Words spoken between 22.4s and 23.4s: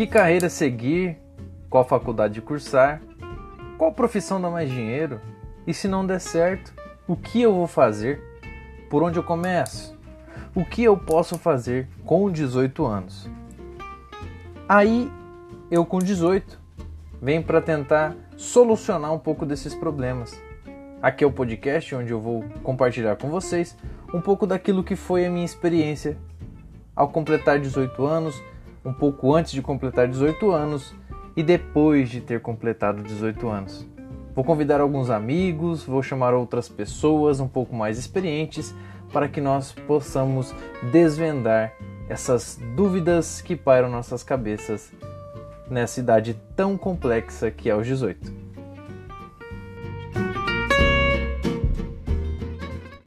compartilhar com